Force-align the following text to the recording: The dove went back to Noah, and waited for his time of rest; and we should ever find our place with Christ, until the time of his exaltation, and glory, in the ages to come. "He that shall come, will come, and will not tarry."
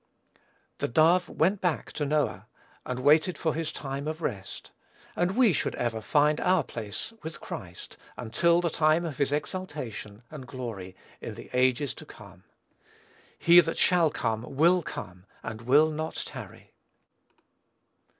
The 0.79 0.87
dove 0.87 1.29
went 1.29 1.61
back 1.61 1.91
to 1.91 2.07
Noah, 2.07 2.47
and 2.87 3.01
waited 3.01 3.37
for 3.37 3.53
his 3.53 3.71
time 3.71 4.07
of 4.07 4.19
rest; 4.19 4.71
and 5.15 5.37
we 5.37 5.53
should 5.53 5.75
ever 5.75 6.01
find 6.01 6.41
our 6.41 6.63
place 6.63 7.13
with 7.21 7.39
Christ, 7.39 7.97
until 8.17 8.61
the 8.61 8.71
time 8.71 9.05
of 9.05 9.19
his 9.19 9.31
exaltation, 9.31 10.23
and 10.31 10.47
glory, 10.47 10.95
in 11.21 11.35
the 11.35 11.51
ages 11.53 11.93
to 11.93 12.05
come. 12.07 12.45
"He 13.37 13.59
that 13.59 13.77
shall 13.77 14.09
come, 14.09 14.41
will 14.55 14.81
come, 14.81 15.25
and 15.43 15.61
will 15.61 15.91
not 15.91 16.15
tarry." 16.15 16.71